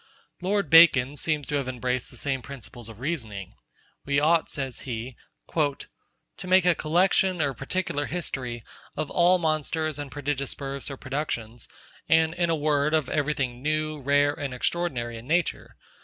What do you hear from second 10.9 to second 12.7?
productions, and in a